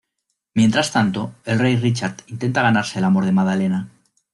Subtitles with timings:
[0.55, 3.89] Mientras tanto, el rey Richard intenta ganarse el amor de Madalena.